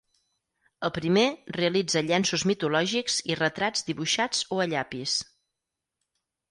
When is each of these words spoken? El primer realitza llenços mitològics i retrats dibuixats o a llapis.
El 0.87 0.91
primer 0.95 1.25
realitza 1.57 2.03
llenços 2.07 2.47
mitològics 2.53 3.19
i 3.35 3.39
retrats 3.43 3.89
dibuixats 3.93 4.43
o 4.57 4.61
a 4.65 4.69
llapis. 4.75 5.19